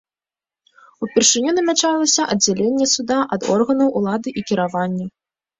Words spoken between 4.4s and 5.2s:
кіравання.